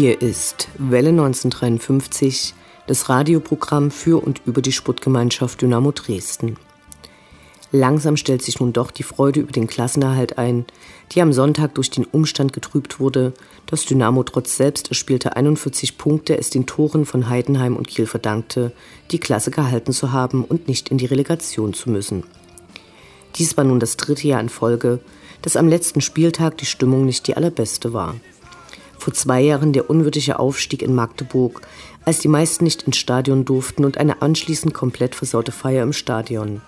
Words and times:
Hier 0.00 0.22
ist 0.22 0.68
Welle 0.78 1.10
1953, 1.10 2.54
das 2.86 3.10
Radioprogramm 3.10 3.90
für 3.90 4.24
und 4.24 4.40
über 4.46 4.62
die 4.62 4.72
Sportgemeinschaft 4.72 5.60
Dynamo 5.60 5.92
Dresden. 5.92 6.56
Langsam 7.70 8.16
stellt 8.16 8.40
sich 8.40 8.60
nun 8.60 8.72
doch 8.72 8.92
die 8.92 9.02
Freude 9.02 9.40
über 9.40 9.52
den 9.52 9.66
Klassenerhalt 9.66 10.38
ein, 10.38 10.64
die 11.12 11.20
am 11.20 11.34
Sonntag 11.34 11.74
durch 11.74 11.90
den 11.90 12.06
Umstand 12.06 12.54
getrübt 12.54 12.98
wurde, 12.98 13.34
dass 13.66 13.84
Dynamo 13.84 14.22
trotz 14.22 14.56
selbst 14.56 14.88
erspielter 14.88 15.36
41 15.36 15.98
Punkte 15.98 16.38
es 16.38 16.48
den 16.48 16.64
Toren 16.64 17.04
von 17.04 17.28
Heidenheim 17.28 17.76
und 17.76 17.86
Kiel 17.86 18.06
verdankte, 18.06 18.72
die 19.10 19.18
Klasse 19.18 19.50
gehalten 19.50 19.92
zu 19.92 20.12
haben 20.12 20.44
und 20.46 20.66
nicht 20.66 20.88
in 20.88 20.96
die 20.96 21.04
Relegation 21.04 21.74
zu 21.74 21.90
müssen. 21.90 22.24
Dies 23.36 23.58
war 23.58 23.64
nun 23.64 23.80
das 23.80 23.98
dritte 23.98 24.26
Jahr 24.26 24.40
in 24.40 24.48
Folge, 24.48 25.00
dass 25.42 25.56
am 25.56 25.68
letzten 25.68 26.00
Spieltag 26.00 26.56
die 26.56 26.64
Stimmung 26.64 27.04
nicht 27.04 27.26
die 27.26 27.36
allerbeste 27.36 27.92
war 27.92 28.14
vor 29.00 29.14
zwei 29.14 29.40
Jahren 29.40 29.72
der 29.72 29.88
unwürdige 29.88 30.38
Aufstieg 30.38 30.82
in 30.82 30.94
Magdeburg, 30.94 31.62
als 32.04 32.18
die 32.18 32.28
meisten 32.28 32.64
nicht 32.64 32.82
ins 32.82 32.96
Stadion 32.96 33.44
durften 33.44 33.84
und 33.84 33.98
eine 33.98 34.22
anschließend 34.22 34.74
komplett 34.74 35.14
versaute 35.14 35.52
Feier 35.52 35.82
im 35.82 35.92
Stadion. 35.92 36.60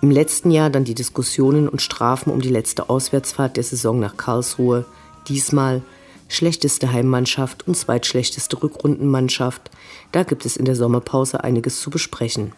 Im 0.00 0.10
letzten 0.10 0.50
Jahr 0.50 0.70
dann 0.70 0.84
die 0.84 0.94
Diskussionen 0.94 1.68
und 1.68 1.80
Strafen 1.80 2.32
um 2.32 2.40
die 2.40 2.48
letzte 2.48 2.90
Auswärtsfahrt 2.90 3.56
der 3.56 3.62
Saison 3.62 4.00
nach 4.00 4.16
Karlsruhe. 4.16 4.84
Diesmal 5.28 5.82
schlechteste 6.26 6.90
Heimmannschaft 6.90 7.68
und 7.68 7.76
zweitschlechteste 7.76 8.60
Rückrundenmannschaft. 8.60 9.70
Da 10.10 10.24
gibt 10.24 10.44
es 10.44 10.56
in 10.56 10.64
der 10.64 10.74
Sommerpause 10.74 11.44
einiges 11.44 11.80
zu 11.80 11.90
besprechen. 11.90 12.52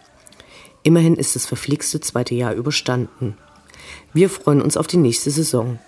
Immerhin 0.85 1.17
ist 1.17 1.35
das 1.35 1.45
verflixte 1.45 2.01
zweite 2.01 2.35
Jahr 2.35 2.55
überstanden. 2.55 3.37
Wir 4.13 4.31
freuen 4.31 4.63
uns 4.63 4.77
auf 4.77 4.87
die 4.87 4.97
nächste 4.97 5.31
Saison. 5.31 5.79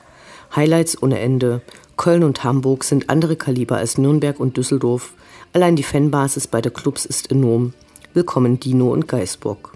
Highlights 0.54 1.02
ohne 1.02 1.20
Ende 1.20 1.62
Köln 1.97 2.25
und 2.25 2.44
Hamburg 2.44 2.84
sind 2.84 3.08
andere 3.08 3.36
Kaliber 3.36 3.78
als 3.78 3.97
Nürnberg 3.97 4.39
und 4.39 4.58
Düsseldorf. 4.58 5.14
Allein 5.55 5.77
die 5.77 5.83
Fanbasis 5.83 6.47
beider 6.47 6.69
Clubs 6.69 7.06
ist 7.06 7.30
enorm. 7.30 7.72
Willkommen 8.12 8.61
Dino 8.61 8.92
und 8.92 9.08
Geisburg. 9.08 9.72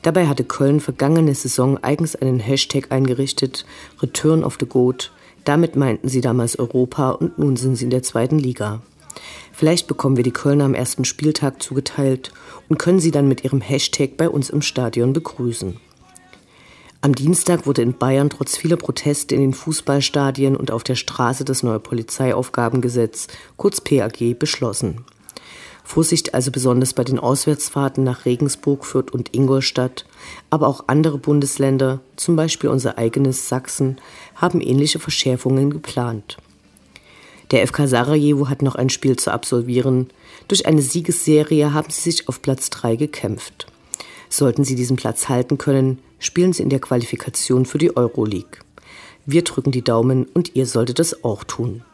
Dabei 0.00 0.26
hatte 0.26 0.44
Köln 0.44 0.80
vergangene 0.80 1.34
Saison 1.34 1.76
eigens 1.82 2.16
einen 2.16 2.40
Hashtag 2.40 2.90
eingerichtet, 2.90 3.66
Return 4.02 4.42
of 4.42 4.56
the 4.58 4.66
Goat. 4.66 5.12
Damit 5.44 5.76
meinten 5.76 6.08
sie 6.08 6.22
damals 6.22 6.58
Europa 6.58 7.10
und 7.10 7.38
nun 7.38 7.56
sind 7.56 7.76
sie 7.76 7.84
in 7.84 7.90
der 7.90 8.02
zweiten 8.02 8.38
Liga. 8.38 8.80
Vielleicht 9.52 9.86
bekommen 9.86 10.16
wir 10.16 10.24
die 10.24 10.32
Kölner 10.32 10.64
am 10.64 10.74
ersten 10.74 11.04
Spieltag 11.04 11.62
zugeteilt 11.62 12.32
und 12.70 12.78
können 12.78 13.00
sie 13.00 13.10
dann 13.10 13.28
mit 13.28 13.44
ihrem 13.44 13.60
Hashtag 13.60 14.16
bei 14.16 14.30
uns 14.30 14.48
im 14.48 14.62
Stadion 14.62 15.12
begrüßen. 15.12 15.76
Am 17.04 17.14
Dienstag 17.14 17.66
wurde 17.66 17.82
in 17.82 17.98
Bayern 17.98 18.30
trotz 18.30 18.56
vieler 18.56 18.78
Proteste 18.78 19.34
in 19.34 19.42
den 19.42 19.52
Fußballstadien 19.52 20.56
und 20.56 20.70
auf 20.70 20.84
der 20.84 20.94
Straße 20.94 21.44
das 21.44 21.62
neue 21.62 21.78
Polizeiaufgabengesetz, 21.78 23.26
kurz 23.58 23.82
PAG, 23.82 24.38
beschlossen. 24.38 25.04
Vorsicht 25.84 26.32
also 26.32 26.50
besonders 26.50 26.94
bei 26.94 27.04
den 27.04 27.18
Auswärtsfahrten 27.18 28.04
nach 28.04 28.24
Regensburg, 28.24 28.86
Fürth 28.86 29.10
und 29.12 29.34
Ingolstadt, 29.34 30.06
aber 30.48 30.66
auch 30.66 30.84
andere 30.86 31.18
Bundesländer, 31.18 32.00
zum 32.16 32.36
Beispiel 32.36 32.70
unser 32.70 32.96
eigenes 32.96 33.50
Sachsen, 33.50 33.98
haben 34.34 34.62
ähnliche 34.62 34.98
Verschärfungen 34.98 35.68
geplant. 35.68 36.38
Der 37.50 37.66
FK 37.66 37.86
Sarajevo 37.86 38.48
hat 38.48 38.62
noch 38.62 38.76
ein 38.76 38.88
Spiel 38.88 39.16
zu 39.16 39.30
absolvieren. 39.30 40.08
Durch 40.48 40.64
eine 40.64 40.80
Siegesserie 40.80 41.74
haben 41.74 41.90
sie 41.90 42.00
sich 42.00 42.30
auf 42.30 42.40
Platz 42.40 42.70
3 42.70 42.96
gekämpft. 42.96 43.66
Sollten 44.36 44.64
sie 44.64 44.74
diesen 44.74 44.96
Platz 44.96 45.28
halten 45.28 45.58
können, 45.58 46.00
spielen 46.18 46.52
sie 46.52 46.64
in 46.64 46.68
der 46.68 46.80
Qualifikation 46.80 47.66
für 47.66 47.78
die 47.78 47.96
Euroleague. 47.96 48.58
Wir 49.26 49.44
drücken 49.44 49.70
die 49.70 49.84
Daumen 49.84 50.24
und 50.24 50.56
ihr 50.56 50.66
solltet 50.66 50.98
es 50.98 51.22
auch 51.22 51.44
tun. 51.44 51.84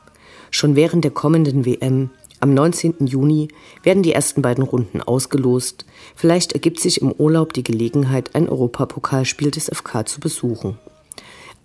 Schon 0.50 0.74
während 0.74 1.04
der 1.04 1.10
kommenden 1.10 1.66
WM 1.66 2.08
am 2.40 2.54
19. 2.54 3.06
Juni 3.06 3.48
werden 3.82 4.02
die 4.02 4.14
ersten 4.14 4.40
beiden 4.40 4.64
Runden 4.64 5.02
ausgelost. 5.02 5.84
Vielleicht 6.16 6.54
ergibt 6.54 6.80
sich 6.80 7.02
im 7.02 7.12
Urlaub 7.12 7.52
die 7.52 7.62
Gelegenheit, 7.62 8.34
ein 8.34 8.48
Europapokalspiel 8.48 9.50
des 9.50 9.68
FK 9.68 10.06
zu 10.06 10.18
besuchen. 10.18 10.78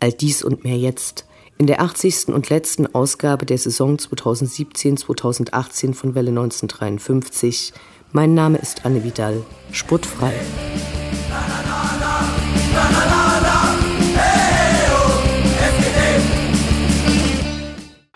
All 0.01 0.11
dies 0.11 0.43
und 0.43 0.65
mehr 0.65 0.77
jetzt 0.77 1.25
in 1.57 1.67
der 1.67 1.79
80. 1.79 2.27
und 2.33 2.49
letzten 2.49 2.93
Ausgabe 2.93 3.45
der 3.45 3.57
Saison 3.57 3.95
2017-2018 3.95 5.93
von 5.93 6.15
Welle 6.15 6.31
1953 6.31 7.71
mein 8.15 8.33
Name 8.33 8.57
ist 8.59 8.85
Anne 8.85 9.03
Vidal, 9.03 9.43
sportfrei. 9.73 10.31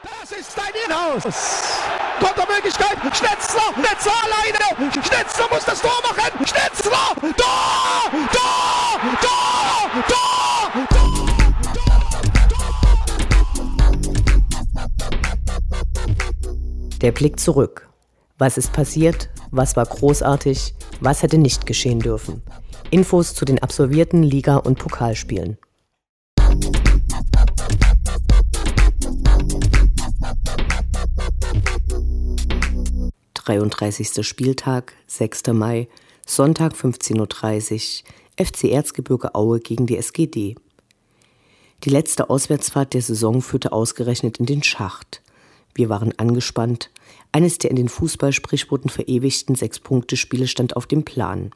Das 0.01 0.31
ist 0.31 0.57
ein 0.57 0.73
Inhaus. 0.85 1.23
Kontermöglichkeit. 2.21 2.97
Schnetzler, 3.13 3.73
Schnetzler 3.75 4.13
alleine. 4.23 4.93
Schnetzler 4.93 5.47
muss 5.51 5.65
das 5.65 5.81
Tor 5.81 5.91
machen. 6.01 6.31
Tor, 6.45 7.15
Tor, 7.35 8.11
Tor, 8.31 8.99
Tor, 9.21 9.89
Tor. 10.07 10.71
Der 17.01 17.11
Blick 17.11 17.37
zurück. 17.37 17.88
Was 18.41 18.57
ist 18.57 18.71
passiert? 18.71 19.29
Was 19.51 19.75
war 19.75 19.85
großartig? 19.85 20.73
Was 21.01 21.23
hätte 21.23 21.37
nicht 21.37 21.65
geschehen 21.65 21.99
dürfen? 21.99 22.41
Infos 22.89 23.35
zu 23.35 23.43
den 23.43 23.61
absolvierten 23.61 24.23
Liga- 24.23 24.55
und 24.55 24.79
Pokalspielen. 24.79 25.57
Dreiunddreißigster 33.33 34.23
Spieltag, 34.23 34.93
6. 35.07 35.47
Mai, 35.47 35.89
Sonntag 36.25 36.75
15.30 36.75 38.03
Uhr, 38.37 38.45
FC 38.45 38.63
Erzgebirge 38.71 39.35
Aue 39.35 39.59
gegen 39.59 39.85
die 39.85 39.97
SGD. 39.97 40.55
Die 41.83 41.89
letzte 41.89 42.29
Auswärtsfahrt 42.29 42.93
der 42.93 43.01
Saison 43.01 43.41
führte 43.41 43.73
ausgerechnet 43.73 44.37
in 44.37 44.45
den 44.45 44.63
Schacht. 44.63 45.21
Wir 45.73 45.89
waren 45.89 46.13
angespannt, 46.17 46.89
eines 47.31 47.57
der 47.57 47.69
in 47.69 47.75
den 47.75 47.89
Fußballsprichworten 47.89 48.89
verewigten 48.89 49.55
Sechs-Punkte-Spiele 49.55 50.47
stand 50.47 50.75
auf 50.75 50.87
dem 50.87 51.03
Plan. 51.03 51.51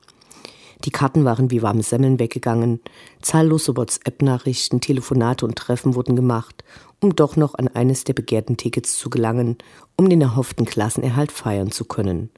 Die 0.85 0.91
Karten 0.91 1.23
waren 1.23 1.49
wie 1.49 1.61
warme 1.61 1.83
Semmeln 1.83 2.19
weggegangen, 2.19 2.81
zahllose 3.21 3.77
WhatsApp-Nachrichten, 3.77 4.81
Telefonate 4.81 5.45
und 5.45 5.55
Treffen 5.55 5.95
wurden 5.95 6.15
gemacht, 6.15 6.63
um 6.99 7.15
doch 7.15 7.37
noch 7.37 7.55
an 7.55 7.69
eines 7.69 8.03
der 8.03 8.13
begehrten 8.13 8.57
Tickets 8.57 8.97
zu 8.97 9.09
gelangen, 9.09 9.57
um 9.95 10.09
den 10.09 10.21
erhofften 10.21 10.65
Klassenerhalt 10.65 11.31
feiern 11.31 11.71
zu 11.71 11.85
können. 11.85 12.29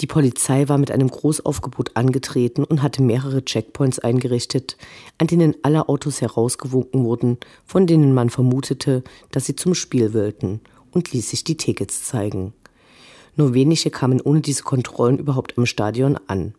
Die 0.00 0.06
Polizei 0.06 0.68
war 0.68 0.78
mit 0.78 0.92
einem 0.92 1.08
Großaufgebot 1.08 1.96
angetreten 1.96 2.62
und 2.62 2.82
hatte 2.82 3.02
mehrere 3.02 3.44
Checkpoints 3.44 3.98
eingerichtet, 3.98 4.76
an 5.16 5.26
denen 5.26 5.56
alle 5.62 5.88
Autos 5.88 6.20
herausgewunken 6.20 7.04
wurden, 7.04 7.38
von 7.64 7.86
denen 7.86 8.14
man 8.14 8.30
vermutete, 8.30 9.02
dass 9.32 9.46
sie 9.46 9.56
zum 9.56 9.74
Spiel 9.74 10.14
wollten, 10.14 10.60
und 10.92 11.12
ließ 11.12 11.30
sich 11.30 11.44
die 11.44 11.56
Tickets 11.56 12.04
zeigen. 12.04 12.52
Nur 13.36 13.54
wenige 13.54 13.90
kamen 13.90 14.20
ohne 14.20 14.40
diese 14.40 14.62
Kontrollen 14.62 15.18
überhaupt 15.18 15.56
am 15.58 15.66
Stadion 15.66 16.18
an. 16.26 16.54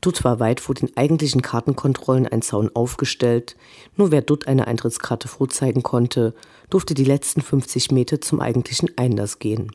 Dort 0.00 0.24
war 0.24 0.40
weit 0.40 0.60
vor 0.60 0.74
den 0.74 0.96
eigentlichen 0.96 1.42
Kartenkontrollen 1.42 2.26
ein 2.26 2.40
Zaun 2.40 2.70
aufgestellt. 2.74 3.56
Nur 3.96 4.10
wer 4.10 4.22
dort 4.22 4.48
eine 4.48 4.66
Eintrittskarte 4.66 5.28
vorzeigen 5.28 5.82
konnte, 5.82 6.34
durfte 6.70 6.94
die 6.94 7.04
letzten 7.04 7.42
50 7.42 7.90
Meter 7.90 8.20
zum 8.20 8.40
eigentlichen 8.40 8.96
Einlass 8.96 9.38
gehen. 9.38 9.72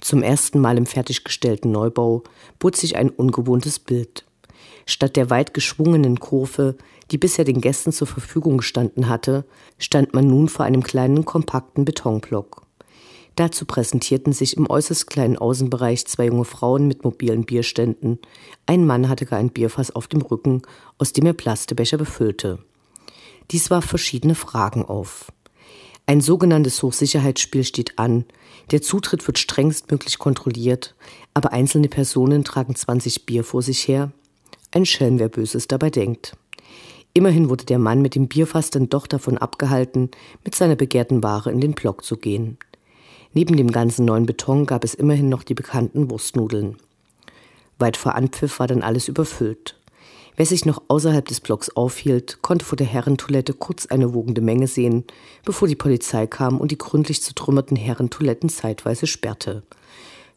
Zum 0.00 0.24
ersten 0.24 0.58
Mal 0.58 0.76
im 0.76 0.86
fertiggestellten 0.86 1.70
Neubau 1.70 2.24
bot 2.58 2.74
sich 2.74 2.96
ein 2.96 3.10
ungewohntes 3.10 3.78
Bild. 3.78 4.24
Statt 4.84 5.14
der 5.14 5.30
weit 5.30 5.54
geschwungenen 5.54 6.18
Kurve, 6.18 6.76
die 7.12 7.18
bisher 7.18 7.44
den 7.44 7.60
Gästen 7.60 7.92
zur 7.92 8.08
Verfügung 8.08 8.56
gestanden 8.56 9.08
hatte, 9.08 9.44
stand 9.78 10.12
man 10.14 10.26
nun 10.26 10.48
vor 10.48 10.64
einem 10.64 10.82
kleinen, 10.82 11.24
kompakten 11.24 11.84
Betonblock. 11.84 12.62
Dazu 13.36 13.64
präsentierten 13.64 14.32
sich 14.32 14.56
im 14.56 14.68
äußerst 14.68 15.06
kleinen 15.06 15.38
Außenbereich 15.38 16.06
zwei 16.06 16.26
junge 16.26 16.44
Frauen 16.44 16.86
mit 16.86 17.04
mobilen 17.04 17.44
Bierständen. 17.44 18.18
Ein 18.66 18.86
Mann 18.86 19.08
hatte 19.08 19.24
gar 19.24 19.38
ein 19.38 19.50
Bierfass 19.50 19.90
auf 19.90 20.06
dem 20.06 20.20
Rücken, 20.20 20.62
aus 20.98 21.12
dem 21.12 21.26
er 21.26 21.32
Plastebecher 21.32 21.96
befüllte. 21.96 22.58
Dies 23.50 23.70
warf 23.70 23.86
verschiedene 23.86 24.34
Fragen 24.34 24.84
auf. 24.84 25.32
Ein 26.06 26.20
sogenanntes 26.20 26.82
Hochsicherheitsspiel 26.82 27.64
steht 27.64 27.98
an. 27.98 28.24
Der 28.70 28.82
Zutritt 28.82 29.26
wird 29.26 29.38
strengstmöglich 29.38 30.18
kontrolliert, 30.18 30.94
aber 31.32 31.52
einzelne 31.52 31.88
Personen 31.88 32.44
tragen 32.44 32.74
20 32.74 33.24
Bier 33.24 33.44
vor 33.44 33.62
sich 33.62 33.86
her. 33.88 34.12
Ein 34.72 34.84
Schelm, 34.84 35.18
wer 35.18 35.28
Böses 35.28 35.68
dabei 35.68 35.90
denkt. 35.90 36.36
Immerhin 37.14 37.48
wurde 37.50 37.66
der 37.66 37.78
Mann 37.78 38.02
mit 38.02 38.14
dem 38.14 38.28
Bierfass 38.28 38.70
dann 38.70 38.88
doch 38.88 39.06
davon 39.06 39.38
abgehalten, 39.38 40.10
mit 40.44 40.54
seiner 40.54 40.76
begehrten 40.76 41.22
Ware 41.22 41.50
in 41.50 41.60
den 41.60 41.72
Block 41.72 42.04
zu 42.04 42.16
gehen. 42.16 42.58
Neben 43.34 43.56
dem 43.56 43.70
ganzen 43.70 44.04
neuen 44.04 44.26
Beton 44.26 44.66
gab 44.66 44.84
es 44.84 44.94
immerhin 44.94 45.28
noch 45.28 45.42
die 45.42 45.54
bekannten 45.54 46.10
Wurstnudeln. 46.10 46.76
Weit 47.78 47.96
vor 47.96 48.14
Anpfiff 48.14 48.58
war 48.58 48.66
dann 48.66 48.82
alles 48.82 49.08
überfüllt. 49.08 49.76
Wer 50.36 50.46
sich 50.46 50.64
noch 50.64 50.82
außerhalb 50.88 51.26
des 51.26 51.40
Blocks 51.40 51.70
aufhielt, 51.70 52.40
konnte 52.40 52.64
vor 52.64 52.76
der 52.76 52.86
Herrentoilette 52.86 53.52
kurz 53.52 53.86
eine 53.86 54.14
wogende 54.14 54.40
Menge 54.40 54.66
sehen, 54.66 55.04
bevor 55.44 55.68
die 55.68 55.76
Polizei 55.76 56.26
kam 56.26 56.58
und 56.58 56.70
die 56.70 56.78
gründlich 56.78 57.22
zertrümmerten 57.22 57.76
Herrentoiletten 57.76 58.48
zeitweise 58.48 59.06
sperrte. 59.06 59.62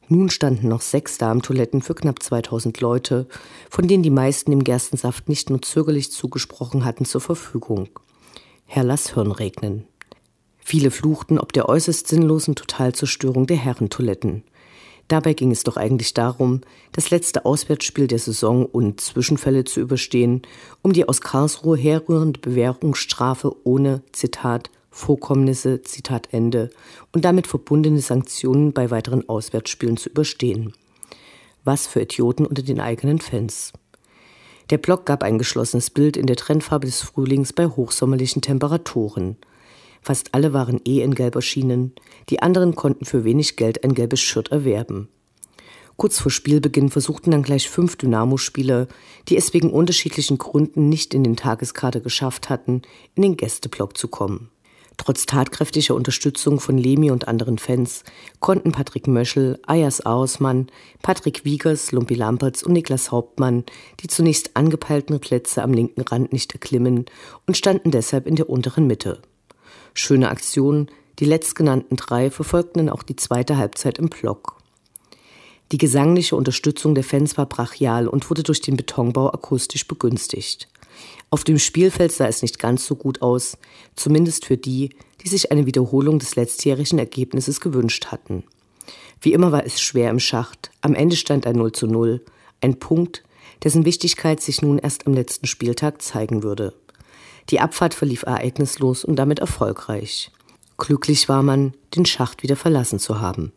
Nun 0.07 0.30
standen 0.30 0.68
noch 0.68 0.81
sechs 0.81 1.18
Damentoiletten 1.18 1.81
für 1.81 1.95
knapp 1.95 2.21
2000 2.21 2.80
Leute, 2.81 3.27
von 3.69 3.88
denen 3.88 4.03
die 4.03 4.09
meisten 4.09 4.51
dem 4.51 4.63
Gerstensaft 4.63 5.30
nicht 5.30 5.50
nur 5.50 5.62
zögerlich 5.62 6.12
zugesprochen 6.12 6.86
hatten, 6.86 7.06
zur 7.06 7.21
Verfügung. 7.21 7.89
Herr 8.65 8.83
lass 8.83 9.13
Hirn 9.13 9.31
regnen. 9.31 9.88
Viele 10.67 10.89
fluchten 10.89 11.38
ob 11.38 11.53
der 11.53 11.69
äußerst 11.69 12.07
sinnlosen 12.07 12.56
Totalzerstörung 12.56 13.45
der 13.45 13.56
Herrentoiletten. 13.56 14.44
Dabei 15.07 15.33
ging 15.33 15.51
es 15.51 15.63
doch 15.63 15.77
eigentlich 15.77 16.15
darum, 16.15 16.62
das 16.91 17.12
letzte 17.12 17.45
Auswärtsspiel 17.45 18.07
der 18.07 18.17
Saison 18.17 18.65
und 18.65 19.00
Zwischenfälle 19.00 19.65
zu 19.65 19.79
überstehen, 19.79 20.41
um 20.81 20.91
die 20.91 21.07
aus 21.07 21.21
Karlsruhe 21.21 21.77
herrührende 21.77 22.39
Bewährungsstrafe 22.39 23.56
ohne, 23.63 24.01
Zitat, 24.12 24.71
Vorkommnisse, 24.89 25.83
Zitat 25.83 26.29
Ende, 26.31 26.71
und 27.13 27.25
damit 27.25 27.45
verbundene 27.45 28.00
Sanktionen 28.00 28.73
bei 28.73 28.89
weiteren 28.89 29.29
Auswärtsspielen 29.29 29.97
zu 29.97 30.09
überstehen. 30.09 30.73
Was 31.63 31.85
für 31.85 32.01
Idioten 32.01 32.47
unter 32.47 32.63
den 32.63 32.79
eigenen 32.79 33.19
Fans. 33.19 33.71
Der 34.71 34.79
Block 34.79 35.06
gab 35.06 35.21
ein 35.21 35.38
geschlossenes 35.38 35.91
Bild 35.91 36.18
in 36.18 36.25
der 36.25 36.38
Trendfarbe 36.38 36.88
des 36.88 37.03
Frühlings 37.03 37.53
bei 37.53 37.68
hochsommerlichen 37.68 38.41
Temperaturen. 38.41 39.38
Fast 40.06 40.36
alle 40.36 40.54
waren 40.54 40.80
eh 40.86 41.02
in 41.02 41.16
gelb 41.16 41.34
erschienen, 41.34 41.92
die 42.30 42.44
anderen 42.44 42.75
konnten 42.75 43.06
für 43.06 43.24
wenig 43.24 43.56
Geld 43.56 43.84
ein 43.84 43.96
gelbes 43.96 44.22
Shirt 44.22 44.52
erwerben. 44.52 45.10
Kurz 45.98 46.19
vor 46.19 46.30
Spielbeginn 46.30 46.92
versuchten 46.92 47.31
dann 47.31 47.42
gleich 47.42 47.68
fünf 47.72 47.96
Dynamo-Spieler, 47.96 48.88
die 49.28 49.36
es 49.36 49.56
wegen 49.56 49.72
unterschiedlichen 49.72 50.38
Gründen 50.38 50.90
nicht 50.90 51.16
in 51.16 51.24
den 51.24 51.36
Tageskader 51.36 52.02
geschafft 52.02 52.52
hatten, 52.52 52.84
in 53.16 53.24
den 53.24 53.36
Gästeblock 53.36 53.98
zu 53.98 54.07
kommen. 54.07 54.52
Trotz 54.98 55.25
tatkräftiger 55.25 55.96
Unterstützung 55.96 56.60
von 56.60 56.78
Lemi 56.78 57.10
und 57.10 57.28
anderen 57.28 57.57
Fans 57.57 58.04
konnten 58.42 58.74
Patrick 58.74 59.07
Möschel, 59.07 59.60
Ayas 59.66 60.06
Ausmann, 60.06 60.68
Patrick 61.02 61.46
Wiegers, 61.46 61.92
Lumpi 61.92 62.13
Lampertz 62.13 62.62
und 62.62 62.74
Niklas 62.74 63.10
Hauptmann 63.10 63.63
die 64.02 64.07
zunächst 64.07 64.56
angepeilten 64.56 65.19
Plätze 65.19 65.63
am 65.63 65.74
linken 65.74 66.02
Rand 66.02 66.31
nicht 66.31 66.54
erklimmen 66.54 67.06
und 67.48 67.57
standen 67.57 67.90
deshalb 67.90 68.28
in 68.28 68.36
der 68.36 68.52
unteren 68.52 68.86
Mitte. 68.86 69.24
Schöne 69.97 70.30
Aktion, 70.30 70.89
die 71.19 71.25
letztgenannten 71.25 71.95
drei 71.95 72.30
verfolgten 72.30 72.80
dann 72.80 72.89
auch 72.89 73.01
die 73.01 73.15
zweite 73.15 73.57
Halbzeit 73.57 73.97
im 73.97 74.09
Block. 74.09 74.57
Die 75.71 75.77
gesangliche 75.77 76.36
Unterstützung 76.36 76.94
der 76.94 77.06
Fans 77.06 77.38
war 77.38 77.45
brachial 77.45 78.07
und 78.07 78.30
wurde 78.30 78.44
durch 78.44 78.59
den 78.59 78.75
Betonbau 78.75 79.31
akustisch 79.31 79.88
begünstigt. 79.88 80.68
Auf 81.30 81.45
dem 81.45 81.57
Spielfeld 81.57 82.12
sah 82.12 82.27
es 82.27 82.42
nicht 82.42 82.59
ganz 82.59 82.86
so 82.86 82.95
gut 82.95 83.21
aus, 83.21 83.57
zumindest 83.95 84.45
für 84.45 84.57
die, 84.57 84.89
die 85.24 85.30
sich 85.30 85.51
eine 85.51 85.65
Wiederholung 85.65 86.19
des 86.19 86.36
letztjährigen 86.36 87.00
Ergebnisses 87.00 87.62
gewünscht 87.62 88.07
hatten. 88.07 88.44
Wie 89.21 89.31
immer 89.31 89.53
war 89.53 89.65
es 89.65 89.81
schwer 89.81 90.09
im 90.12 90.19
Schacht. 90.19 90.71
Am 90.81 90.94
Ende 90.94 91.15
stand 91.15 91.47
ein 91.47 91.56
0 91.56 91.71
zu 91.71 91.88
0, 91.88 92.21
ein 92.62 92.80
Punkt, 92.80 93.24
dessen 93.63 93.86
Wichtigkeit 93.86 94.42
sich 94.42 94.62
nun 94.62 94.77
erst 94.77 95.07
am 95.07 95.13
letzten 95.13 95.47
Spieltag 95.47 96.01
zeigen 96.01 96.44
würde. 96.44 96.74
Die 97.51 97.59
Abfahrt 97.59 97.94
verlief 97.94 98.24
ereignislos 98.24 99.06
und 99.06 99.18
damit 99.18 99.39
erfolgreich. 99.39 100.31
Glücklich 100.77 101.30
war 101.30 101.44
man, 101.44 101.74
den 101.95 102.06
Schacht 102.06 102.42
wieder 102.42 102.56
verlassen 102.56 102.97
zu 102.97 103.21
haben. 103.21 103.51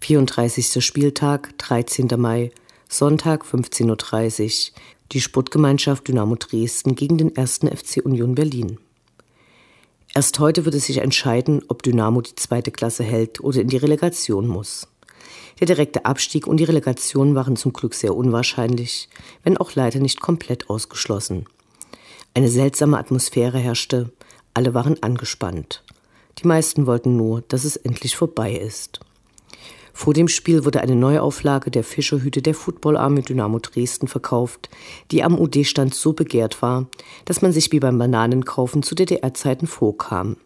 Vierunddreißigster 0.00 0.80
Spieltag, 0.80 1.56
13. 1.58 2.08
Mai, 2.16 2.50
Sonntag 2.88 3.44
15.30 3.44 4.72
Uhr. 4.72 4.80
Die 5.12 5.20
Sportgemeinschaft 5.20 6.08
Dynamo 6.08 6.34
Dresden 6.34 6.94
gegen 6.96 7.16
den 7.16 7.36
1. 7.36 7.60
FC 7.74 8.04
Union 8.04 8.34
Berlin. 8.34 8.78
Erst 10.14 10.38
heute 10.38 10.64
wird 10.64 10.74
es 10.74 10.86
sich 10.86 10.98
entscheiden, 10.98 11.62
ob 11.68 11.82
Dynamo 11.82 12.20
die 12.20 12.34
zweite 12.34 12.70
Klasse 12.70 13.04
hält 13.04 13.40
oder 13.40 13.60
in 13.60 13.68
die 13.68 13.76
Relegation 13.76 14.46
muss. 14.46 14.88
Der 15.60 15.66
direkte 15.66 16.04
Abstieg 16.04 16.46
und 16.46 16.58
die 16.58 16.64
Relegation 16.64 17.34
waren 17.34 17.56
zum 17.56 17.72
Glück 17.72 17.94
sehr 17.94 18.16
unwahrscheinlich, 18.16 19.08
wenn 19.42 19.56
auch 19.56 19.74
leider 19.74 20.00
nicht 20.00 20.20
komplett 20.20 20.68
ausgeschlossen. 20.68 21.46
Eine 22.34 22.48
seltsame 22.48 22.98
Atmosphäre 22.98 23.58
herrschte, 23.58 24.10
alle 24.54 24.74
waren 24.74 25.02
angespannt. 25.02 25.84
Die 26.38 26.46
meisten 26.48 26.86
wollten 26.86 27.16
nur, 27.16 27.42
dass 27.42 27.64
es 27.64 27.76
endlich 27.76 28.16
vorbei 28.16 28.52
ist. 28.52 29.00
Vor 29.96 30.12
dem 30.12 30.26
Spiel 30.26 30.64
wurde 30.64 30.80
eine 30.80 30.96
Neuauflage 30.96 31.70
der 31.70 31.84
Fischerhüte 31.84 32.42
der 32.42 32.54
Football 32.54 32.96
Army 32.96 33.22
Dynamo 33.22 33.60
Dresden 33.60 34.08
verkauft, 34.08 34.68
die 35.12 35.22
am 35.22 35.38
UD-Stand 35.38 35.94
so 35.94 36.12
begehrt 36.12 36.60
war, 36.62 36.86
dass 37.24 37.42
man 37.42 37.52
sich 37.52 37.70
wie 37.70 37.78
beim 37.78 37.96
Bananenkaufen 37.96 38.82
zu 38.82 38.96
DDR-Zeiten 38.96 39.68
vorkam. 39.68 40.36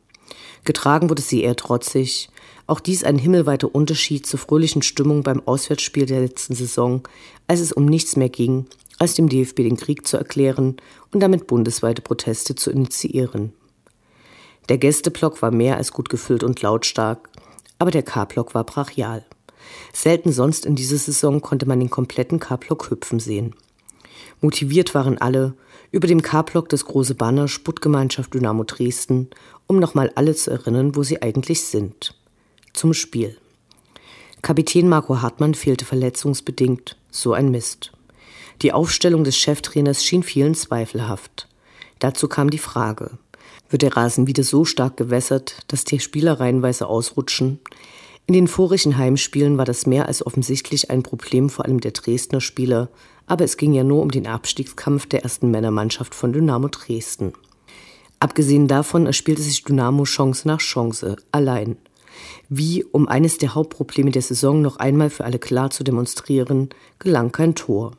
Getragen 0.64 1.10
wurde 1.10 1.22
sie 1.22 1.42
eher 1.42 1.56
trotzig, 1.56 2.28
auch 2.66 2.80
dies 2.80 3.04
ein 3.04 3.18
himmelweiter 3.18 3.74
Unterschied 3.74 4.26
zur 4.26 4.38
fröhlichen 4.38 4.82
Stimmung 4.82 5.22
beim 5.22 5.42
Auswärtsspiel 5.46 6.06
der 6.06 6.20
letzten 6.20 6.54
Saison, 6.54 7.02
als 7.46 7.60
es 7.60 7.72
um 7.72 7.86
nichts 7.86 8.16
mehr 8.16 8.28
ging, 8.28 8.66
als 8.98 9.14
dem 9.14 9.28
DFB 9.28 9.56
den 9.56 9.76
Krieg 9.76 10.06
zu 10.06 10.16
erklären 10.16 10.76
und 11.12 11.20
damit 11.20 11.46
bundesweite 11.46 12.02
Proteste 12.02 12.54
zu 12.54 12.70
initiieren. 12.70 13.52
Der 14.68 14.76
Gästeblock 14.76 15.40
war 15.40 15.50
mehr 15.50 15.76
als 15.78 15.92
gut 15.92 16.10
gefüllt 16.10 16.44
und 16.44 16.60
lautstark, 16.60 17.30
aber 17.78 17.90
der 17.90 18.02
K-Block 18.02 18.54
war 18.54 18.64
brachial. 18.64 19.24
Selten 19.92 20.32
sonst 20.32 20.66
in 20.66 20.76
dieser 20.76 20.98
Saison 20.98 21.40
konnte 21.40 21.66
man 21.66 21.80
den 21.80 21.90
kompletten 21.90 22.38
K-Block 22.38 22.90
hüpfen 22.90 23.20
sehen. 23.20 23.54
Motiviert 24.40 24.94
waren 24.94 25.18
alle, 25.18 25.54
über 25.90 26.06
dem 26.06 26.22
K-Block 26.22 26.68
das 26.68 26.84
große 26.84 27.14
Banner 27.14 27.48
Sputtgemeinschaft 27.48 28.34
Dynamo 28.34 28.64
Dresden, 28.64 29.30
um 29.68 29.78
nochmal 29.78 30.10
alle 30.16 30.34
zu 30.34 30.50
erinnern, 30.50 30.96
wo 30.96 31.04
sie 31.04 31.22
eigentlich 31.22 31.62
sind 31.62 32.16
zum 32.78 32.94
Spiel. 32.94 33.36
Kapitän 34.40 34.88
Marco 34.88 35.20
Hartmann 35.20 35.54
fehlte 35.54 35.84
verletzungsbedingt, 35.84 36.96
so 37.10 37.32
ein 37.32 37.50
Mist. 37.50 37.92
Die 38.62 38.72
Aufstellung 38.72 39.24
des 39.24 39.36
Cheftrainers 39.36 40.04
schien 40.04 40.22
vielen 40.22 40.54
zweifelhaft. 40.54 41.48
Dazu 41.98 42.28
kam 42.28 42.50
die 42.50 42.58
Frage, 42.58 43.18
wird 43.68 43.82
der 43.82 43.96
Rasen 43.96 44.26
wieder 44.26 44.44
so 44.44 44.64
stark 44.64 44.96
gewässert, 44.96 45.56
dass 45.68 45.84
die 45.84 45.98
Spieler 45.98 46.38
reihenweise 46.38 46.86
ausrutschen? 46.86 47.58
In 48.26 48.34
den 48.34 48.46
vorigen 48.46 48.96
Heimspielen 48.96 49.58
war 49.58 49.64
das 49.64 49.86
mehr 49.86 50.06
als 50.06 50.24
offensichtlich 50.24 50.90
ein 50.90 51.02
Problem 51.02 51.50
vor 51.50 51.64
allem 51.64 51.80
der 51.80 51.92
Dresdner 51.92 52.40
Spieler, 52.40 52.90
aber 53.26 53.44
es 53.44 53.56
ging 53.56 53.72
ja 53.72 53.84
nur 53.84 54.02
um 54.02 54.10
den 54.10 54.26
Abstiegskampf 54.26 55.06
der 55.06 55.24
ersten 55.24 55.50
Männermannschaft 55.50 56.14
von 56.14 56.32
Dynamo 56.32 56.68
Dresden. 56.68 57.32
Abgesehen 58.20 58.66
davon 58.66 59.06
erspielte 59.06 59.42
sich 59.42 59.62
Dynamo 59.62 60.04
Chance 60.04 60.48
nach 60.48 60.58
Chance, 60.58 61.16
allein. 61.30 61.76
Wie, 62.48 62.84
um 62.84 63.06
eines 63.06 63.38
der 63.38 63.54
Hauptprobleme 63.54 64.10
der 64.10 64.22
Saison 64.22 64.60
noch 64.60 64.76
einmal 64.76 65.10
für 65.10 65.24
alle 65.24 65.38
klar 65.38 65.70
zu 65.70 65.84
demonstrieren, 65.84 66.70
gelang 66.98 67.30
kein 67.30 67.54
Tor. 67.54 67.92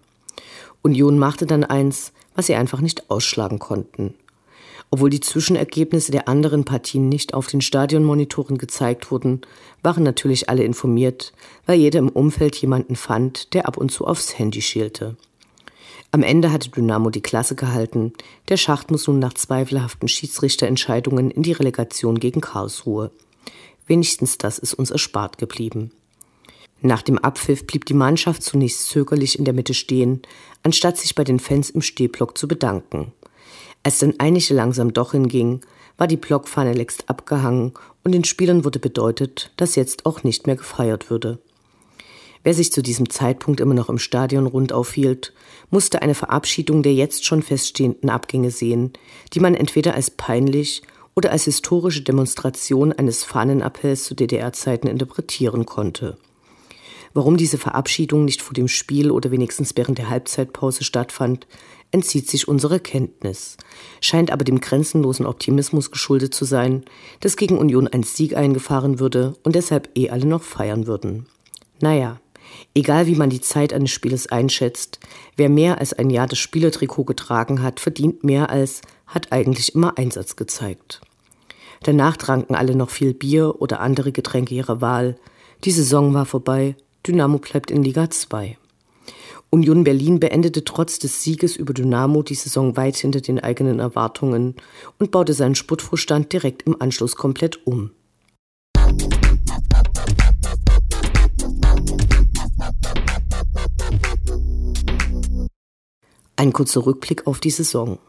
Union 0.82 1.18
machte 1.18 1.46
dann 1.46 1.64
eins, 1.64 2.12
was 2.36 2.48
sie 2.48 2.56
einfach 2.56 2.82
nicht 2.82 3.10
ausschlagen 3.10 3.60
konnten. 3.60 4.14
Obwohl 4.92 5.10
die 5.10 5.20
Zwischenergebnisse 5.20 6.12
der 6.12 6.28
anderen 6.28 6.66
Partien 6.66 7.10
nicht 7.10 7.34
auf 7.34 7.48
den 7.48 7.62
Stadionmonitoren 7.62 8.58
gezeigt 8.58 9.12
wurden, 9.12 9.42
waren 9.84 10.04
natürlich 10.04 10.50
alle 10.50 10.64
informiert, 10.64 11.32
weil 11.66 11.80
jeder 11.80 12.00
im 12.00 12.10
Umfeld 12.10 12.56
jemanden 12.56 12.96
fand, 12.96 13.54
der 13.54 13.68
ab 13.68 13.78
und 13.78 13.92
zu 13.92 14.06
aufs 14.06 14.40
Handy 14.40 14.62
schielte. 14.62 15.16
Am 16.12 16.24
Ende 16.24 16.51
hatte 16.51 16.70
Dynamo 16.70 17.10
die 17.10 17.22
Klasse 17.22 17.56
gehalten. 17.56 18.13
Der 18.50 18.58
Schacht 18.58 18.91
muss 18.91 19.08
nun 19.08 19.20
nach 19.20 19.34
zweifelhaften 19.34 20.08
Schiedsrichterentscheidungen 20.08 21.32
in 21.32 21.44
die 21.44 21.51
Relegation 21.51 22.20
gegen 22.20 22.41
Karlsruhe. 22.41 23.12
Wenigstens 23.86 24.38
das 24.38 24.60
ist 24.60 24.74
uns 24.74 24.91
erspart 24.91 25.38
geblieben. 25.38 25.91
Nach 26.82 27.01
dem 27.01 27.18
Abpfiff 27.18 27.68
blieb 27.68 27.86
die 27.86 27.94
Mannschaft 27.94 28.41
zunächst 28.41 28.88
zögerlich 28.88 29.38
in 29.38 29.46
der 29.46 29.53
Mitte 29.53 29.74
stehen, 29.74 30.22
anstatt 30.63 30.98
sich 30.98 31.13
bei 31.13 31.24
den 31.24 31.39
Fans 31.39 31.70
im 31.70 31.82
Stehblock 31.82 32.38
zu 32.38 32.48
bedanken. 32.48 33.12
Als 33.84 34.00
dann 34.00 34.15
einige 34.18 34.53
langsam 34.53 34.94
doch 34.94 35.12
hinging, 35.12 35.62
war 35.98 36.08
die 36.08 36.18
Blockfahne 36.18 36.74
längst 36.74 37.10
abgehangen 37.10 37.74
und 38.03 38.13
den 38.13 38.24
Spielern 38.24 38.63
wurde 38.63 38.79
bedeutet, 38.79 39.51
dass 39.58 39.75
jetzt 39.75 40.06
auch 40.06 40.24
nicht 40.24 40.48
mehr 40.48 40.56
gefeiert 40.56 41.10
würde. 41.10 41.39
Wer 42.50 42.56
sich 42.56 42.72
zu 42.72 42.82
diesem 42.82 43.12
Zeitpunkt 43.12 43.60
immer 43.60 43.75
noch 43.75 43.89
im 43.89 44.00
Stadion 44.00 44.48
rund 44.48 44.74
aufhielt, 44.74 45.34
musste 45.70 46.01
eine 46.01 46.15
Verabschiedung 46.15 46.82
der 46.82 46.96
jetzt 46.96 47.24
schon 47.24 47.44
feststehenden 47.44 48.10
Abgänge 48.10 48.50
sehen, 48.50 48.91
die 49.34 49.39
man 49.39 49.53
entweder 49.53 49.94
als 49.94 50.10
peinlich 50.10 50.82
oder 51.15 51.32
als 51.32 51.44
historische 51.44 52.01
Demonstration 52.01 52.91
eines 52.91 53.24
Fahnenappells 53.24 54.06
zu 54.06 54.15
DDR-Zeiten 54.15 54.88
interpretieren 54.88 55.68
konnte. 55.68 56.18
Warum 57.13 57.38
diese 57.38 57.60
Verabschiedung 57.60 58.25
nicht 58.25 58.41
vor 58.41 58.56
dem 58.56 58.68
Spiel 58.68 59.12
oder 59.12 59.29
wenigstens 59.29 59.74
während 59.75 60.00
der 60.00 60.10
Halbzeitpause 60.10 60.84
stattfand, 60.84 61.46
entzieht 61.91 62.32
sich 62.32 62.48
unsere 62.48 62.79
Kenntnis, 62.79 63.58
scheint 64.01 64.32
aber 64.32 64.44
dem 64.44 64.60
grenzenlosen 64.60 65.27
Optimismus 65.27 65.91
geschuldet 65.91 66.34
zu 66.34 66.46
sein, 66.46 66.84
dass 67.20 67.38
gegen 67.38 67.60
Union 67.60 67.88
ein 67.88 68.01
Sieg 68.01 68.36
eingefahren 68.36 69.00
würde 69.00 69.36
und 69.44 69.53
deshalb 69.53 69.96
eh 69.96 70.10
alle 70.10 70.25
noch 70.25 70.41
feiern 70.41 70.88
würden. 70.88 71.27
Naja, 71.79 72.20
egal 72.74 73.08
wie 73.08 73.15
man 73.15 73.29
die 73.29 73.41
Zeit 73.41 73.74
eines 73.74 73.91
Spieles 73.91 74.27
einschätzt, 74.27 75.00
wer 75.36 75.50
mehr 75.50 75.79
als 75.79 75.94
ein 75.94 76.10
Jahr 76.10 76.27
das 76.27 76.39
Spielertrikot 76.39 77.06
getragen 77.06 77.62
hat, 77.62 77.79
verdient 77.79 78.24
mehr 78.24 78.50
als 78.50 78.82
hat 79.08 79.32
eigentlich 79.32 79.75
immer 79.75 79.98
Einsatz 79.98 80.36
gezeigt. 80.36 81.01
Danach 81.84 82.18
tranken 82.18 82.56
alle 82.56 82.75
noch 82.75 82.89
viel 82.89 83.13
Bier 83.13 83.62
oder 83.62 83.79
andere 83.79 84.12
Getränke 84.12 84.53
ihrer 84.53 84.82
Wahl. 84.82 85.18
Die 85.63 85.72
Saison 85.72 86.13
war 86.13 86.25
vorbei, 86.25 86.75
Dynamo 87.08 87.38
bleibt 87.38 87.72
in 87.72 87.84
Liga 87.84 88.10
2. 88.10 88.58
Union 89.51 89.84
Berlin 89.84 90.20
beendete 90.20 90.63
trotz 90.63 91.00
des 91.00 91.24
Sieges 91.24 91.56
über 91.56 91.74
Dynamo 91.74 92.22
die 92.22 92.36
Saison 92.36 92.77
weit 92.77 92.98
hinter 92.98 93.22
den 93.22 93.39
eigenen 93.39 93.79
Erwartungen 93.79 94.56
und 95.00 95.10
baute 95.10 95.34
seinen 95.34 95.56
Sportvorstand 95.56 96.32
direkt 96.32 96.63
im 96.63 96.79
Anschluss 96.79 97.15
komplett 97.15 97.65
um. 97.65 97.91
Ein 106.39 106.53
kurzer 106.53 106.86
Rückblick 106.86 107.27
auf 107.27 107.41
die 107.41 107.50
Saison. 107.50 108.00